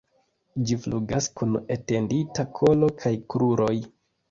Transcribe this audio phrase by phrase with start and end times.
[0.69, 3.73] Ĝi flugas kun etendita kolo kaj kruroj.